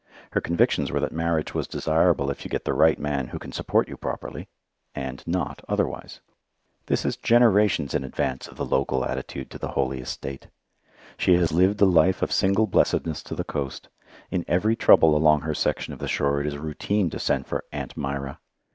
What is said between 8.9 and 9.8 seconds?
attitude to the